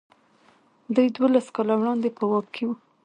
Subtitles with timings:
[0.95, 2.75] دوی دولس کاله وړاندې په واک کې وو.